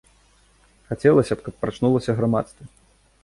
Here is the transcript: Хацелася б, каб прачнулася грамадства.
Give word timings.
Хацелася 0.91 1.33
б, 1.37 1.45
каб 1.47 1.59
прачнулася 1.65 2.11
грамадства. 2.21 2.63